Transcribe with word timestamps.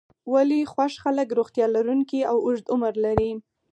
ولې 0.33 0.69
خوښ 0.71 0.93
خلک 1.03 1.27
روغتیا 1.37 1.65
لرونکی 1.75 2.21
او 2.31 2.37
اوږد 2.45 2.65
عمر 2.73 2.93
لري. 3.05 3.31